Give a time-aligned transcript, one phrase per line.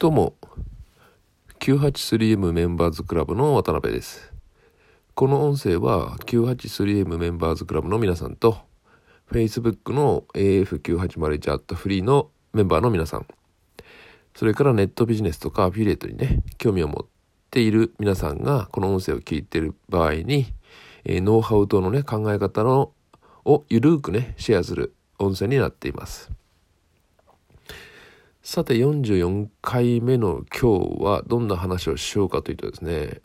[0.00, 0.36] どうも
[1.58, 4.32] 983M メンバーズクラブの渡辺です。
[5.16, 8.58] この音声は 983M メンバーズクラブの皆さんと
[9.32, 13.26] Facebook の AF9801 アットフリーのメンバーの皆さん
[14.36, 17.06] それからネットビジネスとかアフィリエイトにね興味を持っ
[17.50, 20.46] ている皆さんがこの音声を聞いている場合に、
[21.06, 22.92] え、ノウハウ等のね考え方の
[23.44, 26.37] をゆるーくねシェアする音声になっています。
[28.50, 33.20] さて44回目の今日はどんな話をしようかというとですね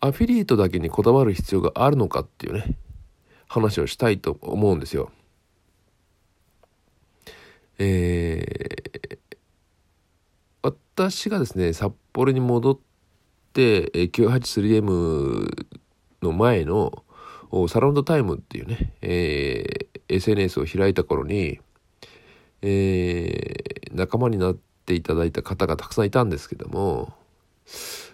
[0.00, 2.78] アフィリエイトだけにこだわる必要があるのかっていうね
[3.46, 5.12] 話をしたいと思うんですよ。
[7.78, 9.18] えー、
[10.62, 12.78] 私がですね札幌に戻っ
[13.52, 15.66] て 983M
[16.22, 17.04] の前の
[17.68, 21.60] サラウンドタイムっていうね、えー、SNS を開いた頃に
[22.62, 27.12] えー、仲間になっていただいた方がたくさんいたんですけども、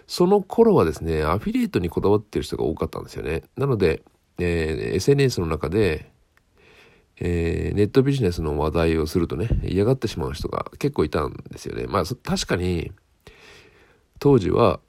[0.07, 3.43] その頃はですね、アフィリエイトにこだわってる人が多かったんですよね。
[3.57, 4.01] なので、
[4.39, 6.11] えー、SNS の中で、
[7.21, 11.85] えー、ネットビジネスの話題をするとね、嫌がってしまう人が結構いたんですよね。
[11.87, 12.91] まあ、確かに、
[14.19, 14.79] 当時は、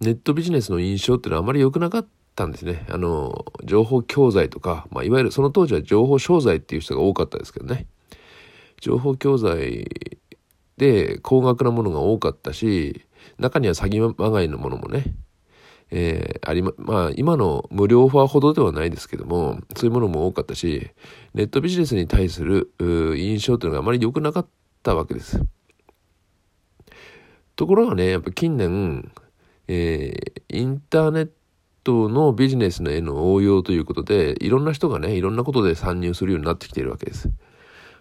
[0.00, 2.86] ネットビジネスの印象っていうのはあまり良くなかったんですね。
[2.88, 7.86] あの、情報教材とか、まあ、いわゆるその当時は情報商材っていう人が多かったですけどね。
[8.80, 9.86] 情報教材
[10.76, 13.06] で高額なものが多かったし、
[13.38, 15.14] 中には詐欺まがいのものもね、
[15.90, 20.90] えー、ありま、まあ今の無料ファーほどではないですけども、そういうものも多かったし、
[21.34, 24.46] ネットビジネスに対する印象というのがあまり良くなかっ
[24.82, 25.40] たわけです。
[27.54, 29.12] ところがね、やっぱ近年、
[29.68, 31.32] えー、インターネット
[31.84, 37.30] トトのビジネスへの応用ということで、いろんな人がね、いろんなことで参入するようになってきているわけです。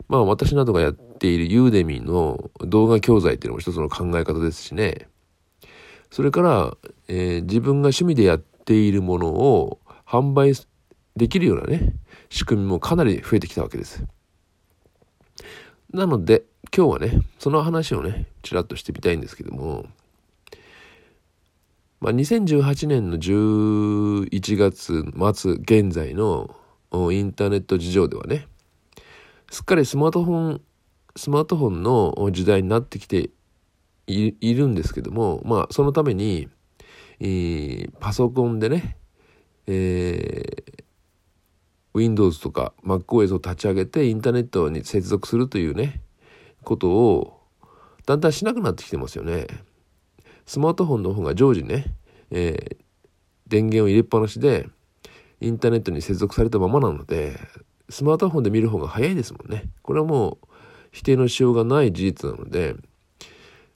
[0.08, 5.08] まあ私などがやっているユーデミの動画教材っていうのも一つの考え方ですしね。
[6.10, 10.54] それから、えー、自分が趣味でやっているものを販売
[11.16, 11.94] できるようなね、
[12.30, 14.04] 仕組みもかなり増えてきたわけです。
[15.94, 16.44] なので、
[16.76, 19.86] 今日はね、その話をね、ちらっとしてみたいんですけども、
[22.02, 26.56] まあ、2018年の11月末現在の
[27.12, 28.48] インターネット事情ではね、
[29.52, 30.61] すっかりスマートフォン、
[31.16, 33.30] スマートフォンの時代になってきて
[34.08, 36.50] いるんですけども、まあ、そのために、
[37.20, 38.98] えー、パソコンでね、
[39.67, 40.84] えー、
[41.94, 46.02] Windows とか MacOS を立ち上げてインターネットに接続するというね、
[46.64, 47.42] ことを
[48.08, 49.45] だんだんしなくなってきてますよね。
[50.52, 51.86] スマートフォンの方が常時ね、
[52.30, 52.78] えー、
[53.48, 54.67] 電源を入れっぱなしで
[55.39, 57.39] インターネットに接続されたままなので
[57.88, 59.70] スマートフォンで見る方が早いですもんね。
[59.82, 60.48] これはもう
[60.92, 62.76] 否定のしようがない事実なので、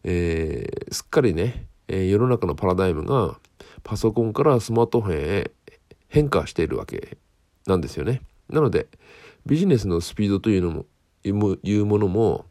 [0.04, 3.40] えー、すっかりね、えー、世の中のパラダイムが
[3.84, 5.52] パソコンからスマートフォンへ
[6.10, 7.18] 変化しているわけ
[7.68, 8.22] なんですよね。
[8.50, 8.88] なので
[9.46, 10.86] ビジネスのスピードというのも
[11.24, 12.44] いうものも、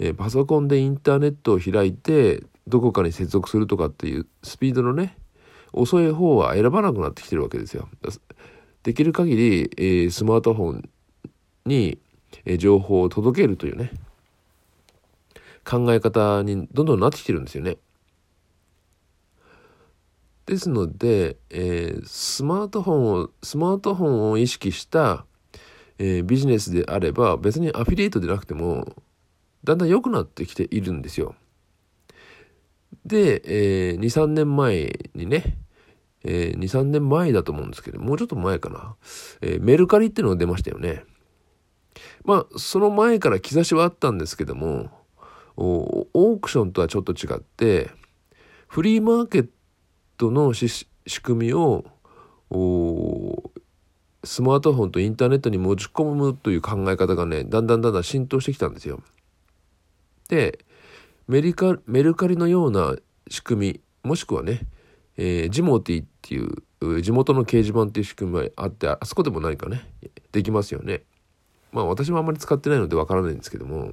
[0.00, 5.16] えー、パソコンでインターネットを開いてどこかに接続するとかっていうスピードのね
[5.72, 7.88] 遅い方は選ばなくなってきてるわけですよ。
[8.82, 10.90] できる限り、えー、スマートフォン
[11.66, 11.98] に、
[12.44, 13.92] えー、情報を届けるというね
[15.64, 17.76] 考え方にどんどんなってきてるんですよね。
[20.46, 25.24] ですので、えー、スマートフォンをスマートフォンを意識した、
[25.98, 28.96] えー、ビジネスであれば別にアフィリエイトでなくても
[29.62, 31.36] だんだん良くなってきているんですよ。
[33.04, 33.42] で、
[33.90, 35.58] えー、2、3年前にね、
[36.24, 38.94] えー、2、3年前だと思うんですけど、もうちょっと前かな、
[39.40, 41.04] えー、メルカリっていうのが出ましたよね。
[42.24, 44.90] まあ、その前から兆しはあったんですけども、
[45.56, 47.90] オークションとはちょっと違って、
[48.68, 49.48] フリーマーケッ
[50.16, 50.86] トの仕
[51.22, 51.84] 組みを
[54.24, 59.02] スマートフォンとインターネットに持ち込むという考え方がね、だんだんだんだん浸透してきたんですよ。
[60.28, 60.64] で、
[61.28, 62.96] メリカメルカリのような
[63.28, 64.60] 仕組みもしくはね、
[65.16, 69.88] えー、ジモティっていう地元の掲示板っていう仕組みがあってあそこでも何かね
[70.32, 71.02] できますよね。
[71.70, 73.92] まあ私もあんまり使ってないのでわからないんですけども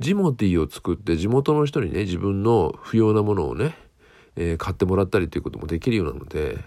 [0.00, 3.76] ジモティを作って地元の人にね自分の不要なものをね、
[4.36, 6.58] えー、買ってもらったりということもできるようなので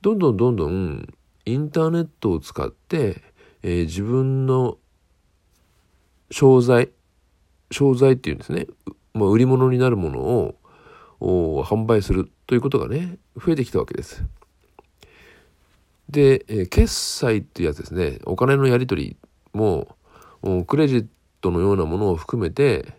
[0.00, 1.08] どんどんどんどん
[1.46, 3.22] インターネットを使って、
[3.62, 4.78] えー、自分の
[6.30, 6.90] 商材
[7.74, 8.66] 商材っていうんですね、
[9.12, 10.20] まあ、売り物になるもの
[11.20, 14.24] を販売するということがね増えてきたわけです。
[16.08, 19.16] で、えー、決済っていうやつですねお金のやり取り
[19.52, 19.96] も
[20.66, 21.06] クレジッ
[21.40, 22.94] トのようなものを含めて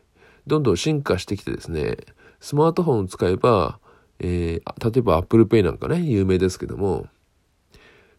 [0.48, 1.98] どんどん進化してきてですね
[2.40, 3.80] スマートフォンを使えば、
[4.20, 7.08] えー、例えば Apple Pay なんかね有名ですけども、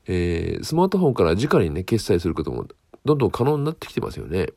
[0.07, 2.67] えー、スマートフォンから直にね決済することも
[3.05, 4.49] どんどん可能になってきてますよね。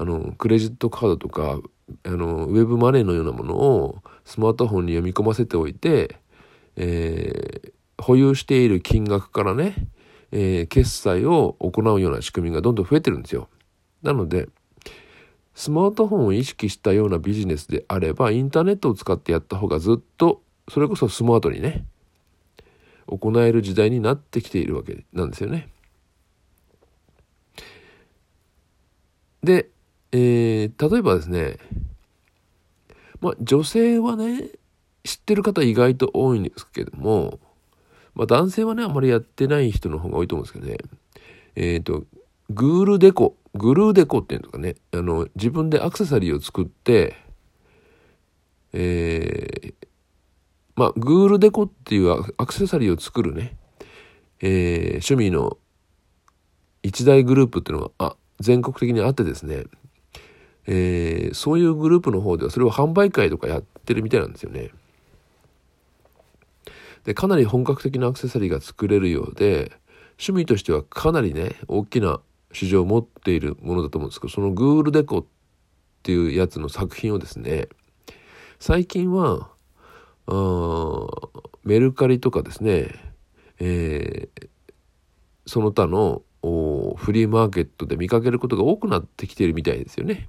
[0.00, 1.60] あのクレジットカードとか
[2.04, 6.16] あのウェブマネーのようなものをスマートフォンに読み込ませておいて、
[6.76, 9.74] えー、保有している金額からね、
[10.32, 13.50] えー、決済を行うような仕組みがどんどん増えてるんですよ。
[14.02, 14.48] なので
[15.54, 21.84] スマートフォンを意識したようなビジネスであればインターネットを使ってやった方がずっとそれこそスマートにね
[23.06, 25.68] 行える時代になってきているわけなんですよね。
[29.42, 29.70] で、
[30.12, 31.58] えー、例えばですね
[33.20, 34.48] まあ女性はね
[35.04, 37.38] 知ってる方意外と多いんですけども
[38.14, 40.78] まあ男性はねあまりやってない人の方が多いと思うんですけどね。
[41.56, 42.04] えっ、ー、と
[42.50, 44.76] グールデコグルーデコっていうのかね。
[44.92, 47.16] あの自分でアクセサリーを作って
[48.72, 49.74] えー、
[50.76, 53.56] まあグールデコっていうアクセサリーを作るね、
[54.40, 55.58] えー、趣味の
[56.82, 59.64] 一大グループっていうのがあ全国的にあってですね、
[60.72, 64.70] えー、そういうグループの方ではそれを販売会とかやってるみたいなんですよね。
[67.02, 69.72] でかなり本格的なアクセサリーが作れるようで
[70.10, 72.20] 趣味としてはかなりね大きな
[72.52, 75.24] 市場を持っているものだと思うんですけどそのグールデコっ
[76.04, 77.68] ていうやつの作品をですね
[78.60, 79.48] 最近は
[80.26, 81.06] あ
[81.64, 82.90] メルカリとかですね、
[83.58, 84.48] えー、
[85.46, 90.28] その他のフリーマーケットで見かけることが多くなってきているみたいですよね。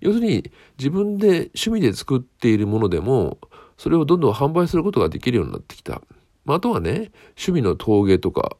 [0.00, 3.38] 要するに自分で趣味で作っているものでも
[3.76, 6.02] それをどんどん販売することができるようになってきた。
[6.44, 8.56] まあ、あとはね趣味の陶芸とか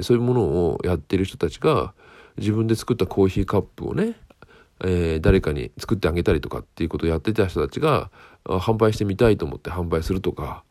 [0.00, 1.94] そういうものをやってる人たちが
[2.36, 4.16] 自分で作ったコーヒーカップをね、
[4.84, 8.10] えー、誰かに作ってあげたりとかっていうことをやってた人たちが
[8.44, 10.64] 販売してみたいと思って販売するとか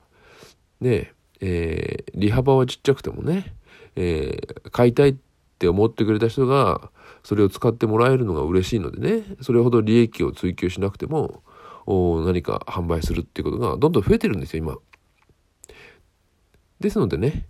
[0.79, 3.55] ねえー、利幅はちっちゃくてもね、
[3.95, 5.19] えー、買いたいって
[5.61, 6.89] って思ってくれた人が
[7.23, 11.43] それを使ってもらえるのが嬉しいのでねそれほど利益を追求しなくても
[11.85, 14.77] 何か販売するっていうことがどんどん増えてるんですよ今。
[16.79, 17.45] ですのでね、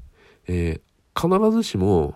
[0.48, 2.16] えー、必ずしも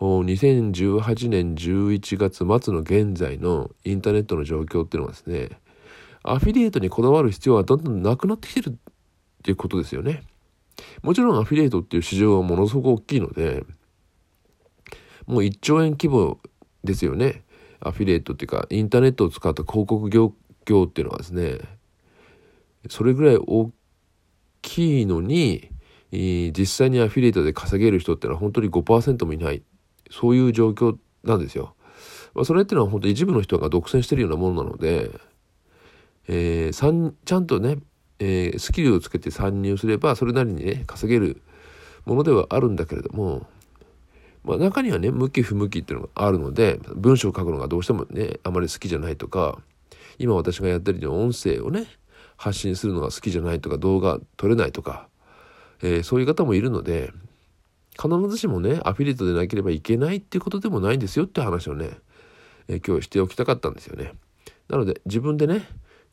[0.00, 5.60] 2018年11月末の現在のインターネットの状況っていうのはですね
[6.24, 8.72] アフィリエイトにこだわる必要はどんどんなくなってきてるっ
[9.44, 10.24] ていうことですよね。
[11.02, 13.64] もちろんアフィリエイトっていう市場はものすごく大きいので
[15.30, 16.38] もう1兆円規模
[16.84, 17.44] ですよね。
[17.80, 20.34] アフィリエイトっていうかインターネットを使った広告業
[20.66, 21.58] 業っていうのはですね
[22.88, 23.70] それぐらい大
[24.60, 25.70] きいのに
[26.12, 29.62] 実際にアフィリエイトで稼げる人ってのは本当に5%もいない
[30.10, 31.74] そういう状況なんですよ。
[32.34, 35.10] まあ、それっていうのは本当一部の人が独占してるようなものなので、
[36.28, 37.78] えー、ちゃんとね、
[38.18, 41.42] えー、スキルをつけて参入すればそれなりにね稼げる
[42.04, 43.46] ものではあるんだけれども、
[44.44, 49.58] まあ、中にはね向き不向きっていうのがあるので文章を書くのがどうしてもねあまり好きじゃないとか
[50.18, 51.86] 今私がやってるような音声をね
[52.36, 55.08] 発信するのが好きじゃないとか動画撮れないとか、
[55.82, 57.12] えー、そういう方もいるので
[58.00, 61.90] 必ずしもねアフィリエイトでなければいけないっていうことでもないんですよって話をね、
[62.68, 64.14] えー、今日しておきたかったんですよね。
[64.68, 65.66] なので自分でね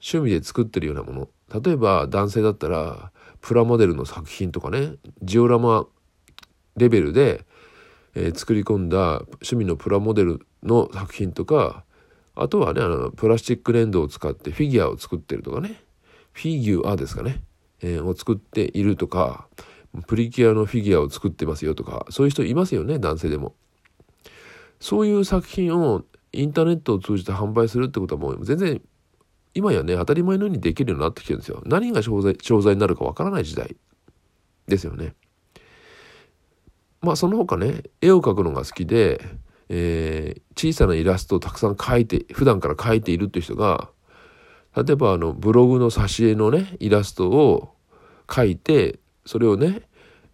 [0.03, 5.85] 趣味で作ってるようなもの例えば男性だったらプラモデルの作品とかねジオラマ
[6.75, 7.43] レベルで、
[8.19, 11.83] えー、作り込んだ趣味のプラモデルの作品とか
[12.33, 15.79] あとはねあのプラスチック粘土を使ってフィギュアを作ってるとかね
[16.31, 17.43] フィギュアですかね、
[17.81, 19.47] えー、を作っているとか
[20.07, 23.55] プリキュアのフィギュアを作ってますよとかそういう人いますよね男性でも。
[24.79, 28.81] そういう作品をインターネットを通じて販売するってことはもう全然
[29.55, 31.63] 今やね当たり前のようにできるようになってきてるんですよ。
[31.65, 33.75] 何が商材になるかわからない時代
[34.67, 35.15] ですよね。
[37.01, 39.21] まあその他ね絵を描くのが好きで、
[39.69, 43.89] えー、小さなイラストをたくさん描いて普段から描いているっていう人が
[44.75, 47.73] 例えばあのブログの挿絵のねイラストを
[48.27, 49.81] 描いてそれをね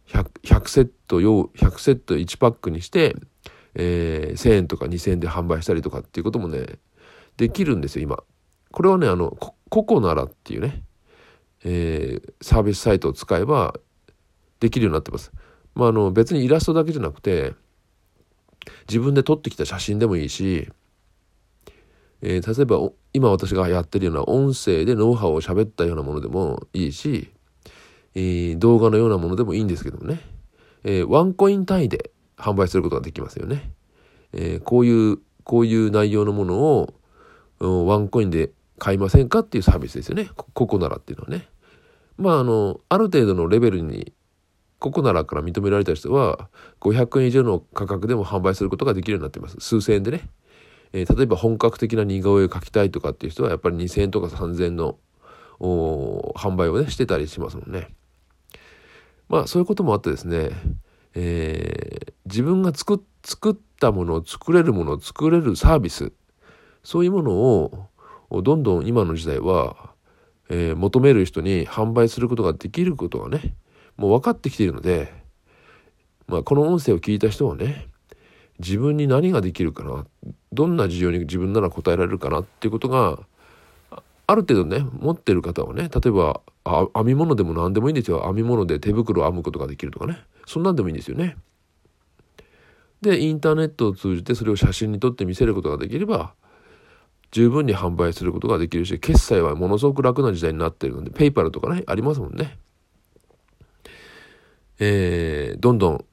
[0.07, 3.15] 100, 100セット用100セット1パックにして、
[3.75, 6.79] えー、1,000円とか2,000円で販売したりとかっていうこともね
[7.37, 8.17] できるんですよ今。
[8.71, 9.37] これはねあの
[9.69, 10.83] ココナラっていうね、
[11.63, 13.75] えー、サービスサイトを使えば
[14.59, 15.31] できるようになってます。
[15.75, 17.53] まあ、あの別にイラストだけじゃなくて
[18.87, 20.69] 自分で撮ってきた写真でもいいし、
[22.21, 27.33] えー、例えば今私がやってるような音声でノウハウを喋ったようなものでもいいし
[28.15, 30.19] えー、動画のようなものでもいいんですけどもね、
[30.83, 33.71] えー、ワンコイン単位で販売することができますよね。
[34.33, 36.93] えー、こういうこういう内容のものを
[37.59, 40.29] うんワンコインで買いませんかっていうサービスですよね。
[40.35, 41.47] ココナラっていうのはね。
[42.17, 44.13] まああのある程度のレベルに
[44.83, 46.49] ココナラから認められた人は
[46.81, 49.55] 500円以上の価格でも販売することができるようになっています。
[49.61, 50.29] 数千円でね。
[50.91, 54.97] えー、例えば本格的な似顔絵を描きたいとかっていう人はやっぱり2,000円とか3,000円の
[55.61, 57.87] 販売をねしてたりしますもんね。
[59.29, 60.49] まあそういうこともあってですね、
[61.15, 66.11] えー、自分が作ったものを作れるものを作れるサービス
[66.83, 67.89] そういうものを
[68.43, 69.93] どんどん今の時代は、
[70.49, 73.55] えー、求める人に販売することができることがね
[73.97, 75.13] もう分かってきているので、
[76.27, 77.87] まあ、この音声を聞いた人はね
[78.59, 80.05] 自分に何ができるかな
[80.51, 83.19] どんな事情に自分なら答えられるかなっていうことが
[84.25, 91.37] ある程度ね持ってる方はね例えばあ編み物でも何でもいいんですよ編み物で手袋を編むことができるとかねそんなんでもいいんですよね。
[93.01, 96.33] でインターネットを通じてそれを写真に撮って見せることができれば
[97.31, 102.57] 十分に販売することができるし決済はものすごく楽な時代になってるのでペイパルとかねありますもんね。
[104.79, 106.05] えー、どんどん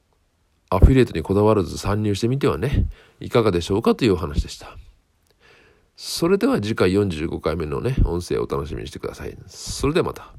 [0.68, 2.86] アフィリエイトにこだわらず参入してみてはね
[3.18, 4.76] いかがでしょうかというお話でした。
[6.02, 9.36] それでは次回45回目のね、音声をお楽しみにしてください。
[9.46, 10.32] それではまた。